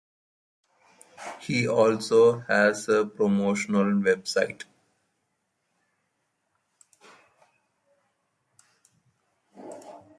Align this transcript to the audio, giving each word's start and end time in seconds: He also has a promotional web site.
He 1.41 1.67
also 1.67 2.39
has 2.47 2.89
a 2.89 3.05
promotional 3.05 4.01
web 4.01 4.27
site. 4.27 4.63